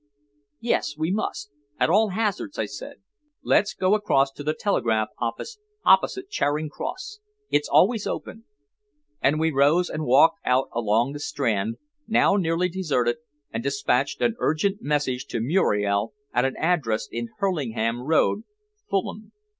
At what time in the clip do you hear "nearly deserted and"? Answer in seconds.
12.35-13.61